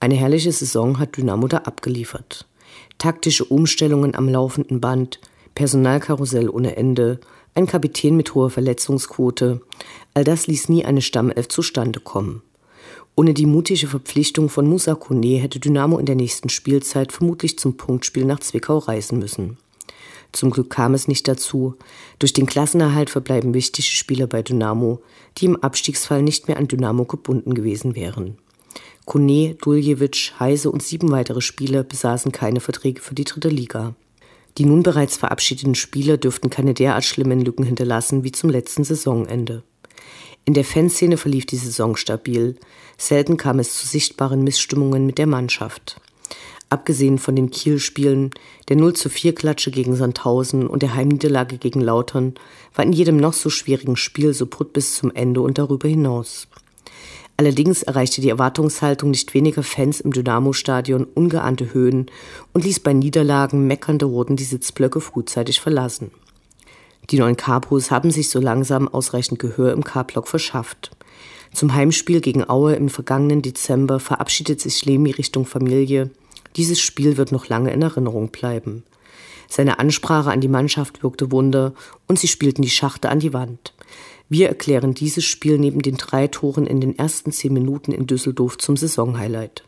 Eine 0.00 0.14
herrliche 0.14 0.50
Saison 0.50 0.98
hat 0.98 1.18
Dynamo 1.18 1.46
da 1.46 1.58
abgeliefert. 1.58 2.48
Taktische 2.96 3.44
Umstellungen 3.44 4.14
am 4.14 4.30
laufenden 4.30 4.80
Band, 4.80 5.20
Personalkarussell 5.54 6.48
ohne 6.48 6.74
Ende, 6.76 7.20
ein 7.54 7.66
Kapitän 7.66 8.16
mit 8.16 8.34
hoher 8.34 8.48
Verletzungsquote, 8.48 9.60
all 10.14 10.24
das 10.24 10.46
ließ 10.46 10.70
nie 10.70 10.86
eine 10.86 11.02
Stammelf 11.02 11.48
zustande 11.48 12.00
kommen. 12.00 12.40
Ohne 13.14 13.34
die 13.34 13.44
mutige 13.44 13.88
Verpflichtung 13.88 14.48
von 14.48 14.66
Musa 14.66 14.94
Kone 14.94 15.36
hätte 15.36 15.60
Dynamo 15.60 15.98
in 15.98 16.06
der 16.06 16.16
nächsten 16.16 16.48
Spielzeit 16.48 17.12
vermutlich 17.12 17.58
zum 17.58 17.76
Punktspiel 17.76 18.24
nach 18.24 18.40
Zwickau 18.40 18.78
reisen 18.78 19.18
müssen. 19.18 19.58
Zum 20.32 20.50
Glück 20.50 20.70
kam 20.70 20.94
es 20.94 21.08
nicht 21.08 21.28
dazu. 21.28 21.76
Durch 22.18 22.32
den 22.32 22.46
Klassenerhalt 22.46 23.10
verbleiben 23.10 23.54
wichtige 23.54 23.86
Spieler 23.86 24.26
bei 24.26 24.42
Dynamo, 24.42 25.02
die 25.38 25.44
im 25.44 25.56
Abstiegsfall 25.56 26.22
nicht 26.22 26.48
mehr 26.48 26.56
an 26.56 26.68
Dynamo 26.68 27.04
gebunden 27.04 27.54
gewesen 27.54 27.94
wären. 27.94 28.38
Kone, 29.04 29.56
Duljevic, 29.60 30.32
Heise 30.38 30.70
und 30.70 30.82
sieben 30.82 31.10
weitere 31.10 31.40
Spieler 31.40 31.82
besaßen 31.82 32.32
keine 32.32 32.60
Verträge 32.60 33.00
für 33.00 33.14
die 33.14 33.24
dritte 33.24 33.48
Liga. 33.48 33.94
Die 34.58 34.64
nun 34.64 34.82
bereits 34.82 35.16
verabschiedeten 35.16 35.74
Spieler 35.74 36.16
dürften 36.16 36.50
keine 36.50 36.74
derart 36.74 37.04
schlimmen 37.04 37.40
Lücken 37.40 37.64
hinterlassen 37.64 38.22
wie 38.22 38.32
zum 38.32 38.50
letzten 38.50 38.84
Saisonende. 38.84 39.62
In 40.44 40.54
der 40.54 40.64
Fanszene 40.64 41.16
verlief 41.16 41.46
die 41.46 41.56
Saison 41.56 41.96
stabil. 41.96 42.56
Selten 42.98 43.36
kam 43.36 43.58
es 43.58 43.78
zu 43.78 43.86
sichtbaren 43.86 44.42
Missstimmungen 44.42 45.06
mit 45.06 45.18
der 45.18 45.26
Mannschaft. 45.26 46.00
Abgesehen 46.72 47.18
von 47.18 47.36
den 47.36 47.50
Kiel-Spielen, 47.50 48.30
der 48.70 48.76
0 48.76 48.94
zu 48.94 49.10
4 49.10 49.34
Klatsche 49.34 49.70
gegen 49.70 49.94
Sandhausen 49.94 50.66
und 50.66 50.80
der 50.80 50.94
Heimniederlage 50.94 51.58
gegen 51.58 51.82
Lautern, 51.82 52.32
war 52.74 52.82
in 52.82 52.94
jedem 52.94 53.18
noch 53.18 53.34
so 53.34 53.50
schwierigen 53.50 53.94
Spiel 53.94 54.32
so 54.32 54.46
putt 54.46 54.72
bis 54.72 54.94
zum 54.94 55.14
Ende 55.14 55.42
und 55.42 55.58
darüber 55.58 55.86
hinaus. 55.86 56.48
Allerdings 57.36 57.82
erreichte 57.82 58.22
die 58.22 58.30
Erwartungshaltung 58.30 59.10
nicht 59.10 59.34
weniger 59.34 59.62
Fans 59.62 60.00
im 60.00 60.14
Dynamo-Stadion 60.14 61.04
ungeahnte 61.04 61.74
Höhen 61.74 62.06
und 62.54 62.64
ließ 62.64 62.80
bei 62.80 62.94
Niederlagen 62.94 63.66
meckernde 63.66 64.08
Horden 64.08 64.36
die 64.36 64.44
Sitzblöcke 64.44 65.02
frühzeitig 65.02 65.60
verlassen. 65.60 66.10
Die 67.10 67.18
neuen 67.18 67.36
Capos 67.36 67.90
haben 67.90 68.10
sich 68.10 68.30
so 68.30 68.40
langsam 68.40 68.88
ausreichend 68.88 69.38
Gehör 69.38 69.74
im 69.74 69.84
K-Block 69.84 70.26
verschafft. 70.26 70.90
Zum 71.52 71.74
Heimspiel 71.74 72.22
gegen 72.22 72.48
Aue 72.48 72.76
im 72.76 72.88
vergangenen 72.88 73.42
Dezember 73.42 74.00
verabschiedet 74.00 74.62
sich 74.62 74.86
Lemi 74.86 75.10
Richtung 75.10 75.44
Familie. 75.44 76.10
Dieses 76.56 76.80
Spiel 76.80 77.16
wird 77.16 77.32
noch 77.32 77.48
lange 77.48 77.72
in 77.72 77.82
Erinnerung 77.82 78.30
bleiben. 78.30 78.84
Seine 79.48 79.78
Ansprache 79.78 80.30
an 80.30 80.40
die 80.40 80.48
Mannschaft 80.48 81.02
wirkte 81.02 81.30
Wunder 81.30 81.74
und 82.08 82.18
sie 82.18 82.28
spielten 82.28 82.62
die 82.62 82.70
Schachte 82.70 83.10
an 83.10 83.20
die 83.20 83.32
Wand. 83.32 83.74
Wir 84.28 84.48
erklären 84.48 84.94
dieses 84.94 85.24
Spiel 85.24 85.58
neben 85.58 85.82
den 85.82 85.98
drei 85.98 86.26
Toren 86.26 86.66
in 86.66 86.80
den 86.80 86.98
ersten 86.98 87.32
zehn 87.32 87.52
Minuten 87.52 87.92
in 87.92 88.06
Düsseldorf 88.06 88.56
zum 88.56 88.78
Saisonhighlight. 88.78 89.62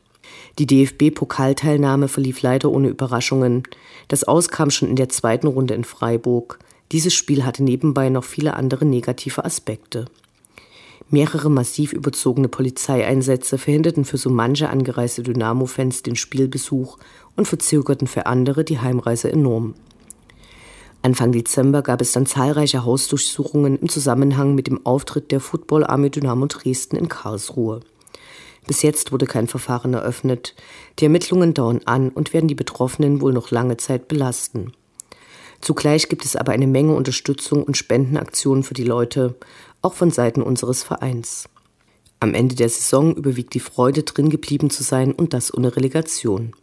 Die 0.59 0.67
DFB-Pokalteilnahme 0.67 2.09
verlief 2.09 2.41
leider 2.41 2.71
ohne 2.71 2.89
Überraschungen. 2.89 3.65
Das 4.09 4.25
Aus 4.25 4.49
kam 4.49 4.71
schon 4.71 4.89
in 4.89 4.97
der 4.97 5.11
zweiten 5.11 5.49
Runde 5.49 5.75
in 5.75 5.85
Freiburg. 5.85 6.59
Dieses 6.93 7.13
Spiel 7.13 7.45
hatte 7.45 7.63
nebenbei 7.63 8.09
noch 8.09 8.25
viele 8.25 8.55
andere 8.55 8.87
negative 8.87 9.45
Aspekte. 9.45 10.07
Mehrere 11.11 11.51
massiv 11.51 11.93
überzogene 11.93 12.49
Polizeieinsätze 12.49 13.59
verhinderten 13.59 14.05
für 14.05 14.17
so 14.17 14.31
manche 14.31 14.71
angereiste 14.71 15.23
Dynamo-Fans 15.23 16.03
den 16.03 16.17
Spielbesuch 16.17 16.99
und 17.37 17.47
verzögerten 17.47 18.07
für 18.07 18.27
andere 18.27 18.65
die 18.65 18.81
Heimreise 18.81 19.31
enorm. 19.31 19.75
Anfang 21.03 21.33
Dezember 21.33 21.83
gab 21.83 22.01
es 22.01 22.13
dann 22.13 22.25
zahlreiche 22.25 22.85
Hausdurchsuchungen 22.85 23.79
im 23.79 23.91
Zusammenhang 23.91 24.55
mit 24.55 24.67
dem 24.67 24.87
Auftritt 24.87 25.31
der 25.31 25.41
Football 25.41 25.85
Army 25.85 26.09
Dynamo 26.09 26.47
Dresden 26.47 26.97
in 26.97 27.09
Karlsruhe. 27.09 27.81
Bis 28.67 28.81
jetzt 28.81 29.13
wurde 29.13 29.27
kein 29.27 29.47
Verfahren 29.47 29.93
eröffnet. 29.93 30.55
Die 30.99 31.05
Ermittlungen 31.05 31.53
dauern 31.53 31.83
an 31.85 32.09
und 32.09 32.33
werden 32.33 32.49
die 32.49 32.55
Betroffenen 32.55 33.21
wohl 33.21 33.35
noch 33.35 33.51
lange 33.51 33.77
Zeit 33.77 34.09
belasten. 34.09 34.73
Zugleich 35.61 36.09
gibt 36.09 36.25
es 36.25 36.37
aber 36.37 36.53
eine 36.53 36.67
Menge 36.67 36.95
Unterstützung 36.95 37.63
und 37.63 37.77
Spendenaktionen 37.77 38.63
für 38.63 38.75
die 38.75 38.85
Leute, 38.85 39.35
auch 39.85 39.95
von 39.95 40.11
Seiten 40.11 40.43
unseres 40.43 40.83
Vereins. 40.83 41.49
Am 42.21 42.35
Ende 42.35 42.55
der 42.55 42.69
Saison 42.69 43.15
überwiegt 43.15 43.55
die 43.55 43.61
Freude, 43.61 44.03
drin 44.03 44.31
geblieben 44.31 44.71
zu 44.71 44.83
sein 44.83 45.13
und 45.13 45.35
das 45.35 45.53
ohne 45.53 45.77
Relegation. 45.77 46.55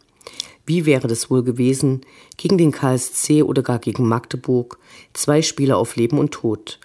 Wie 0.66 0.86
wäre 0.86 1.08
das 1.08 1.30
wohl 1.30 1.42
gewesen, 1.42 2.02
gegen 2.36 2.58
den 2.58 2.72
KSC 2.72 3.42
oder 3.42 3.62
gar 3.62 3.78
gegen 3.78 4.08
Magdeburg, 4.08 4.78
zwei 5.12 5.42
Spiele 5.42 5.76
auf 5.76 5.96
Leben 5.96 6.18
und 6.18 6.32
Tod? 6.32 6.78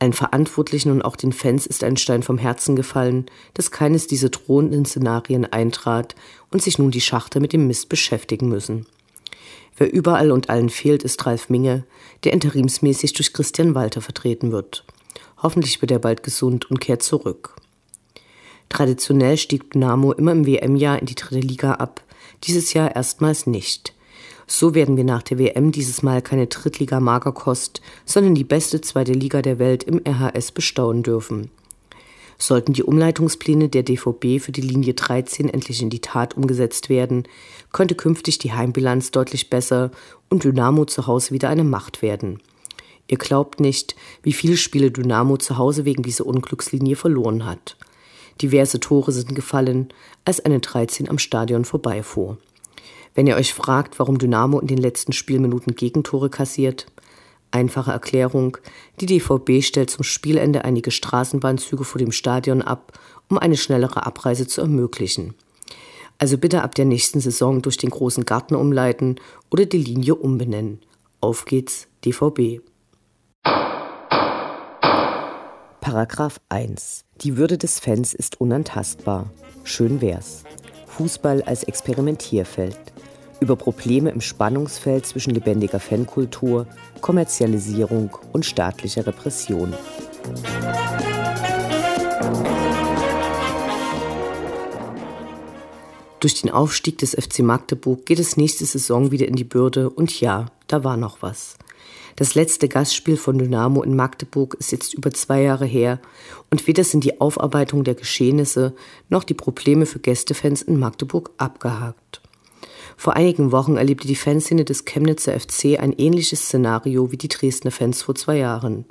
Allen 0.00 0.12
Verantwortlichen 0.12 0.92
und 0.92 1.02
auch 1.02 1.16
den 1.16 1.32
Fans 1.32 1.66
ist 1.66 1.82
ein 1.82 1.96
Stein 1.96 2.22
vom 2.22 2.38
Herzen 2.38 2.76
gefallen, 2.76 3.26
dass 3.54 3.72
keines 3.72 4.06
dieser 4.06 4.28
drohenden 4.28 4.84
Szenarien 4.84 5.44
eintrat 5.44 6.14
und 6.52 6.62
sich 6.62 6.78
nun 6.78 6.92
die 6.92 7.00
Schachter 7.00 7.40
mit 7.40 7.52
dem 7.52 7.66
Mist 7.66 7.88
beschäftigen 7.88 8.48
müssen. 8.48 8.86
Wer 9.76 9.92
überall 9.92 10.30
und 10.30 10.50
allen 10.50 10.70
fehlt, 10.70 11.02
ist 11.02 11.24
Ralf 11.26 11.50
Minge, 11.50 11.84
der 12.22 12.32
interimsmäßig 12.32 13.12
durch 13.12 13.32
Christian 13.32 13.74
Walter 13.74 14.00
vertreten 14.00 14.52
wird. 14.52 14.84
Hoffentlich 15.42 15.80
wird 15.80 15.90
er 15.90 15.98
bald 15.98 16.22
gesund 16.22 16.70
und 16.70 16.80
kehrt 16.80 17.02
zurück. 17.02 17.56
Traditionell 18.68 19.36
stieg 19.36 19.70
Dynamo 19.72 20.12
immer 20.12 20.32
im 20.32 20.46
WM-Jahr 20.46 20.98
in 20.98 21.06
die 21.06 21.14
dritte 21.14 21.40
Liga 21.40 21.74
ab, 21.74 22.02
dieses 22.44 22.72
Jahr 22.74 22.94
erstmals 22.94 23.46
nicht. 23.46 23.94
So 24.46 24.74
werden 24.74 24.96
wir 24.96 25.04
nach 25.04 25.22
der 25.22 25.38
WM 25.38 25.72
dieses 25.72 26.02
Mal 26.02 26.22
keine 26.22 26.46
Drittliga-Magerkost, 26.46 27.82
sondern 28.06 28.34
die 28.34 28.44
beste 28.44 28.80
zweite 28.80 29.12
Liga 29.12 29.42
der 29.42 29.58
Welt 29.58 29.84
im 29.84 30.00
RHS 30.06 30.52
bestaunen 30.52 31.02
dürfen. 31.02 31.50
Sollten 32.38 32.72
die 32.72 32.84
Umleitungspläne 32.84 33.68
der 33.68 33.82
DVB 33.82 34.40
für 34.40 34.52
die 34.52 34.60
Linie 34.60 34.94
13 34.94 35.50
endlich 35.50 35.82
in 35.82 35.90
die 35.90 36.00
Tat 36.00 36.36
umgesetzt 36.36 36.88
werden, 36.88 37.24
könnte 37.72 37.94
künftig 37.94 38.38
die 38.38 38.52
Heimbilanz 38.52 39.10
deutlich 39.10 39.50
besser 39.50 39.90
und 40.30 40.44
Dynamo 40.44 40.84
zu 40.84 41.06
Hause 41.06 41.32
wieder 41.32 41.48
eine 41.48 41.64
Macht 41.64 42.00
werden. 42.00 42.40
Ihr 43.08 43.16
glaubt 43.16 43.58
nicht, 43.58 43.96
wie 44.22 44.34
viele 44.34 44.56
Spiele 44.56 44.90
Dynamo 44.90 45.38
zu 45.38 45.56
Hause 45.56 45.84
wegen 45.84 46.02
dieser 46.02 46.26
Unglückslinie 46.26 46.94
verloren 46.94 47.46
hat. 47.46 47.76
Diverse 48.40 48.78
Tore 48.78 49.12
sind 49.12 49.34
gefallen, 49.34 49.88
als 50.24 50.40
eine 50.40 50.60
13 50.60 51.08
am 51.08 51.18
Stadion 51.18 51.64
vorbeifuhr. 51.64 52.38
Wenn 53.14 53.26
ihr 53.26 53.36
euch 53.36 53.52
fragt, 53.52 53.98
warum 53.98 54.18
Dynamo 54.18 54.60
in 54.60 54.68
den 54.68 54.78
letzten 54.78 55.12
Spielminuten 55.12 55.74
Gegentore 55.74 56.30
kassiert, 56.30 56.86
einfache 57.50 57.90
Erklärung, 57.90 58.58
die 59.00 59.06
DVB 59.06 59.64
stellt 59.64 59.90
zum 59.90 60.04
Spielende 60.04 60.64
einige 60.64 60.90
Straßenbahnzüge 60.90 61.84
vor 61.84 61.98
dem 61.98 62.12
Stadion 62.12 62.62
ab, 62.62 62.98
um 63.28 63.38
eine 63.38 63.56
schnellere 63.56 64.06
Abreise 64.06 64.46
zu 64.46 64.60
ermöglichen. 64.60 65.34
Also 66.18 66.36
bitte 66.36 66.62
ab 66.62 66.74
der 66.74 66.84
nächsten 66.84 67.20
Saison 67.20 67.62
durch 67.62 67.76
den 67.76 67.90
großen 67.90 68.24
Garten 68.24 68.54
umleiten 68.54 69.16
oder 69.50 69.66
die 69.66 69.78
Linie 69.78 70.14
umbenennen. 70.14 70.80
Auf 71.20 71.44
geht's, 71.44 71.88
DVB. 72.04 72.60
Paragraph 75.90 76.38
1. 76.50 77.06
Die 77.22 77.38
Würde 77.38 77.56
des 77.56 77.80
Fans 77.80 78.12
ist 78.12 78.42
unantastbar. 78.42 79.30
Schön 79.64 80.02
wär's. 80.02 80.44
Fußball 80.86 81.42
als 81.44 81.64
Experimentierfeld. 81.64 82.76
über 83.40 83.56
Probleme 83.56 84.10
im 84.10 84.20
Spannungsfeld 84.20 85.06
zwischen 85.06 85.32
lebendiger 85.32 85.80
Fankultur, 85.80 86.66
Kommerzialisierung 87.00 88.10
und 88.34 88.44
staatlicher 88.44 89.06
Repression. 89.06 89.72
Durch 96.20 96.42
den 96.42 96.50
Aufstieg 96.50 96.98
des 96.98 97.14
FC 97.14 97.38
Magdeburg 97.38 98.04
geht 98.04 98.18
es 98.18 98.36
nächste 98.36 98.66
Saison 98.66 99.10
wieder 99.10 99.26
in 99.26 99.36
die 99.36 99.44
Bürde 99.44 99.88
und 99.88 100.20
ja, 100.20 100.50
da 100.66 100.84
war 100.84 100.98
noch 100.98 101.22
was. 101.22 101.56
Das 102.16 102.34
letzte 102.34 102.68
Gastspiel 102.68 103.16
von 103.16 103.38
Dynamo 103.38 103.82
in 103.82 103.94
Magdeburg 103.94 104.54
ist 104.54 104.72
jetzt 104.72 104.94
über 104.94 105.12
zwei 105.12 105.42
Jahre 105.42 105.66
her 105.66 106.00
und 106.50 106.66
weder 106.66 106.82
sind 106.82 107.04
die 107.04 107.20
Aufarbeitung 107.20 107.84
der 107.84 107.94
Geschehnisse 107.94 108.74
noch 109.08 109.22
die 109.22 109.34
Probleme 109.34 109.86
für 109.86 110.00
Gästefans 110.00 110.62
in 110.62 110.78
Magdeburg 110.78 111.30
abgehakt. 111.38 112.20
Vor 112.96 113.14
einigen 113.14 113.52
Wochen 113.52 113.76
erlebte 113.76 114.08
die 114.08 114.16
Fanszene 114.16 114.64
des 114.64 114.84
Chemnitzer 114.84 115.38
FC 115.38 115.78
ein 115.78 115.92
ähnliches 115.92 116.40
Szenario 116.40 117.12
wie 117.12 117.16
die 117.16 117.28
Dresdner 117.28 117.70
Fans 117.70 118.02
vor 118.02 118.16
zwei 118.16 118.38
Jahren. 118.38 118.86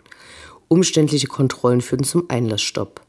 Umständliche 0.69 1.27
Kontrollen 1.27 1.81
führten 1.81 2.05
zum 2.05 2.29
Einlassstopp. 2.29 3.01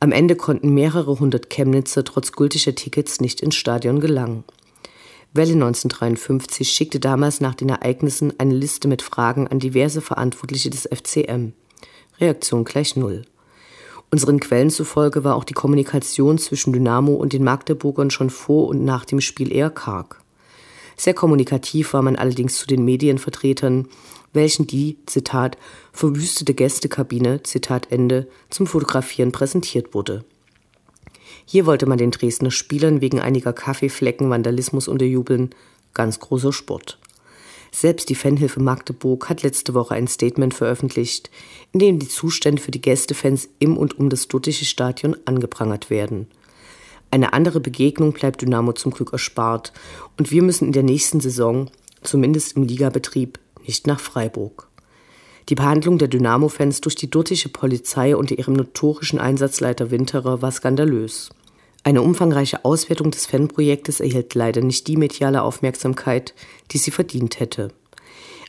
Am 0.00 0.12
Ende 0.12 0.36
konnten 0.36 0.72
mehrere 0.72 1.18
hundert 1.18 1.50
Chemnitzer 1.50 2.04
trotz 2.04 2.32
gültiger 2.32 2.74
Tickets 2.74 3.20
nicht 3.20 3.42
ins 3.42 3.56
Stadion 3.56 4.00
gelangen. 4.00 4.44
Welle 5.32 5.52
1953 5.52 6.68
schickte 6.68 6.98
damals 6.98 7.40
nach 7.40 7.54
den 7.54 7.68
Ereignissen 7.68 8.32
eine 8.38 8.54
Liste 8.54 8.88
mit 8.88 9.00
Fragen 9.00 9.46
an 9.46 9.60
diverse 9.60 10.00
Verantwortliche 10.00 10.70
des 10.70 10.88
FCM. 10.92 11.52
Reaktion 12.18 12.64
gleich 12.64 12.96
null. 12.96 13.22
Unseren 14.10 14.40
Quellen 14.40 14.70
zufolge 14.70 15.22
war 15.22 15.36
auch 15.36 15.44
die 15.44 15.54
Kommunikation 15.54 16.36
zwischen 16.38 16.72
Dynamo 16.72 17.14
und 17.14 17.32
den 17.32 17.44
Magdeburgern 17.44 18.10
schon 18.10 18.28
vor 18.28 18.66
und 18.66 18.84
nach 18.84 19.04
dem 19.04 19.20
Spiel 19.20 19.52
eher 19.52 19.70
karg. 19.70 20.20
Sehr 20.96 21.14
kommunikativ 21.14 21.92
war 21.92 22.02
man 22.02 22.16
allerdings 22.16 22.58
zu 22.58 22.66
den 22.66 22.84
Medienvertretern, 22.84 23.86
welchen 24.32 24.66
die, 24.66 24.98
Zitat, 25.06 25.56
verwüstete 25.92 26.54
Gästekabine, 26.54 27.44
Zitat 27.44 27.92
Ende, 27.92 28.28
zum 28.50 28.66
Fotografieren 28.66 29.30
präsentiert 29.30 29.94
wurde. 29.94 30.24
Hier 31.52 31.66
wollte 31.66 31.86
man 31.86 31.98
den 31.98 32.12
Dresdner 32.12 32.52
Spielern 32.52 33.00
wegen 33.00 33.18
einiger 33.18 33.52
Kaffeeflecken 33.52 34.30
Vandalismus 34.30 34.86
unterjubeln, 34.86 35.50
ganz 35.94 36.20
großer 36.20 36.52
Sport. 36.52 37.00
Selbst 37.72 38.08
die 38.08 38.14
Fanhilfe 38.14 38.60
Magdeburg 38.60 39.28
hat 39.28 39.42
letzte 39.42 39.74
Woche 39.74 39.96
ein 39.96 40.06
Statement 40.06 40.54
veröffentlicht, 40.54 41.28
in 41.72 41.80
dem 41.80 41.98
die 41.98 42.06
Zustände 42.06 42.62
für 42.62 42.70
die 42.70 42.80
Gästefans 42.80 43.48
im 43.58 43.76
und 43.76 43.98
um 43.98 44.10
das 44.10 44.28
Duttische 44.28 44.64
Stadion 44.64 45.16
angeprangert 45.24 45.90
werden. 45.90 46.28
Eine 47.10 47.32
andere 47.32 47.58
Begegnung 47.58 48.12
bleibt 48.12 48.42
Dynamo 48.42 48.72
zum 48.74 48.92
Glück 48.92 49.12
erspart 49.12 49.72
und 50.18 50.30
wir 50.30 50.44
müssen 50.44 50.66
in 50.66 50.72
der 50.72 50.84
nächsten 50.84 51.18
Saison, 51.18 51.68
zumindest 52.02 52.56
im 52.56 52.62
Ligabetrieb, 52.62 53.40
nicht 53.66 53.88
nach 53.88 53.98
Freiburg. 53.98 54.68
Die 55.48 55.56
Behandlung 55.56 55.98
der 55.98 56.06
Dynamo-Fans 56.06 56.80
durch 56.80 56.94
die 56.94 57.10
dortige 57.10 57.48
Polizei 57.48 58.14
unter 58.14 58.38
ihrem 58.38 58.54
notorischen 58.54 59.18
Einsatzleiter 59.18 59.90
Winterer 59.90 60.42
war 60.42 60.52
skandalös. 60.52 61.30
Eine 61.82 62.02
umfangreiche 62.02 62.64
Auswertung 62.64 63.10
des 63.10 63.26
Fanprojektes 63.26 64.00
erhielt 64.00 64.34
leider 64.34 64.60
nicht 64.60 64.86
die 64.86 64.96
mediale 64.96 65.42
Aufmerksamkeit, 65.42 66.34
die 66.72 66.78
sie 66.78 66.90
verdient 66.90 67.40
hätte. 67.40 67.68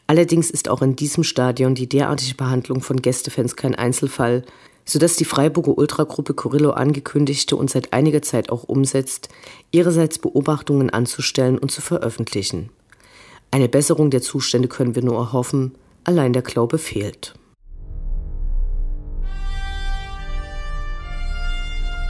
Allerdings 0.05 0.49
ist 0.49 0.67
auch 0.67 0.81
in 0.81 0.97
diesem 0.97 1.23
Stadion 1.23 1.73
die 1.73 1.87
derartige 1.87 2.35
Behandlung 2.35 2.81
von 2.81 3.01
Gästefans 3.01 3.55
kein 3.55 3.75
Einzelfall, 3.75 4.43
sodass 4.83 5.15
die 5.15 5.25
Freiburger 5.25 5.77
Ultragruppe 5.77 6.33
Corillo 6.33 6.71
angekündigte 6.71 7.55
und 7.55 7.69
seit 7.69 7.93
einiger 7.93 8.21
Zeit 8.21 8.49
auch 8.49 8.63
umsetzt, 8.63 9.29
ihrerseits 9.71 10.19
Beobachtungen 10.19 10.89
anzustellen 10.89 11.57
und 11.57 11.71
zu 11.71 11.81
veröffentlichen. 11.81 12.69
Eine 13.51 13.69
Besserung 13.69 14.09
der 14.09 14.21
Zustände 14.21 14.67
können 14.67 14.95
wir 14.95 15.03
nur 15.03 15.17
erhoffen, 15.17 15.75
allein 16.03 16.33
der 16.33 16.41
Glaube 16.41 16.77
fehlt. 16.77 17.35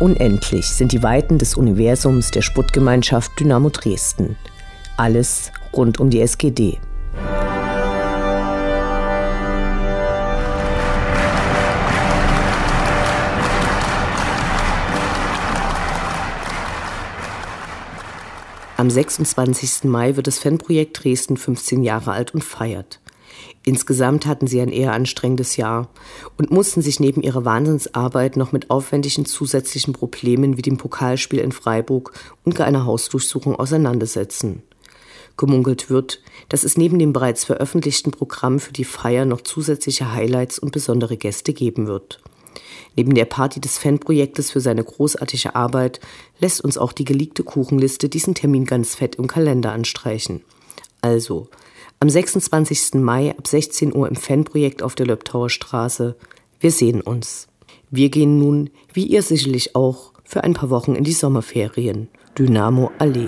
Unendlich 0.02 0.66
sind 0.66 0.94
die 0.94 1.04
Weiten 1.04 1.38
des 1.38 1.54
Universums 1.54 2.32
der 2.32 2.42
Sputtgemeinschaft 2.42 3.40
Dynamo 3.40 3.70
Dresden. 3.70 4.36
Alles 4.98 5.52
rund 5.74 6.00
um 6.00 6.10
die 6.10 6.20
SGD. 6.22 6.80
Am 18.78 18.90
26. 18.90 19.84
Mai 19.84 20.16
wird 20.16 20.26
das 20.26 20.40
Fanprojekt 20.40 21.04
Dresden 21.04 21.38
15 21.38 21.84
Jahre 21.84 22.14
alt 22.14 22.34
und 22.34 22.44
feiert. 22.44 23.01
Insgesamt 23.64 24.26
hatten 24.26 24.48
sie 24.48 24.60
ein 24.60 24.70
eher 24.70 24.94
anstrengendes 24.94 25.56
Jahr 25.56 25.90
und 26.38 26.52
mussten 26.52 26.82
sich 26.82 27.00
neben 27.00 27.22
ihrer 27.22 27.46
Wahnsinnsarbeit 27.46 28.36
noch 28.36 28.52
mit 28.52 28.70
aufwendigen 28.72 29.26
zusätzlichen 29.26 29.94
Problemen 29.94 30.58
wie 30.58 30.64
dem 30.64 30.78
Pokalspiel 30.78 31.40
in 31.40 31.52
Freiburg 31.52 32.14
und 32.44 32.56
gar 32.56 32.66
einer 32.66 32.86
Hausdurchsuchung 32.86 33.56
auseinandersetzen. 33.56 34.64
Gemunkelt 35.38 35.90
wird, 35.90 36.22
dass 36.50 36.64
es 36.64 36.78
neben 36.78 37.00
dem 37.00 37.14
bereits 37.14 37.46
veröffentlichten 37.46 38.12
Programm 38.12 38.60
für 38.60 38.74
die 38.74 38.84
Feier 38.84 39.26
noch 39.26 39.42
zusätzliche 39.42 40.12
Highlights 40.12 40.60
und 40.60 40.72
besondere 40.72 41.18
Gäste 41.18 41.54
geben 41.54 41.88
wird. 41.88 42.20
Neben 42.96 43.16
der 43.16 43.26
Party 43.26 43.62
des 43.62 43.78
Fanprojektes 43.78 44.52
für 44.52 44.60
seine 44.60 44.84
großartige 44.84 45.56
Arbeit 45.56 46.00
lässt 46.40 46.62
uns 46.62 46.78
auch 46.78 46.92
die 46.92 47.06
geleakte 47.06 47.44
Kuchenliste 47.44 48.10
diesen 48.10 48.36
Termin 48.36 48.66
ganz 48.66 48.96
fett 48.96 49.16
im 49.16 49.28
Kalender 49.28 49.72
anstreichen. 49.72 50.42
Also, 51.02 51.48
am 52.02 52.10
26. 52.10 52.96
Mai 52.96 53.30
ab 53.38 53.46
16 53.46 53.96
Uhr 53.96 54.10
im 54.10 54.16
Fanprojekt 54.16 54.82
auf 54.82 54.96
der 54.96 55.06
Löbtauer 55.06 55.52
Straße. 55.52 56.16
Wir 56.60 56.72
sehen 56.72 57.00
uns. 57.00 57.48
Wir 57.92 58.10
gehen 58.10 58.40
nun, 58.40 58.72
wie 58.92 59.06
ihr 59.06 59.22
sicherlich 59.22 59.76
auch, 59.76 60.12
für 60.24 60.44
ein 60.44 60.56
paar 60.56 60.72
Wochen 60.72 60.96
in 60.96 61.04
die 61.04 61.14
Sommerferien. 61.14 62.10
Dynamo 62.38 62.92
Allee. 62.98 63.28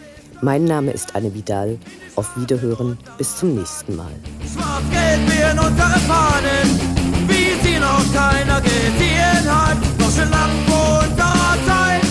Mein 0.43 0.65
Name 0.65 0.91
ist 0.91 1.15
Anne 1.15 1.31
Vidal. 1.35 1.77
Auf 2.15 2.35
Wiederhören. 2.35 2.97
Bis 3.19 3.37
zum 3.37 3.53
nächsten 3.55 3.95
Mal. 3.95 4.11
Schwarz-Gelb 4.51 5.53
in 5.53 5.59
unsere 5.59 5.99
Fahnen, 6.07 6.79
wie 7.27 7.53
sie 7.63 7.79
noch 7.79 8.03
keiner 8.11 8.59
gesehen 8.59 9.45
hat. 9.45 9.77
Doch 9.99 10.09
schon 10.09 10.29
lang 10.31 10.49
vor 10.67 11.03
unserer 11.03 11.57
Zeit, 11.67 12.01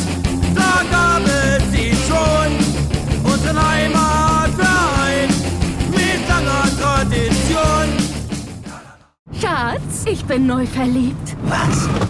da 0.55 0.83
gab 0.93 1.23
es 1.27 1.73
sie 1.73 1.93
schon. 2.07 3.33
Unseren 3.33 3.69
Heimatverein 3.69 5.29
mit 5.91 6.29
langer 6.29 6.69
Tradition. 6.81 7.89
Schatz, 9.41 10.05
ich 10.07 10.25
bin 10.25 10.47
neu 10.47 10.67
verliebt. 10.67 11.37
Was? 11.49 12.10